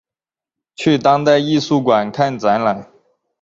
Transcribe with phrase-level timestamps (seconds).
[0.73, 2.91] 去当代艺术馆看展览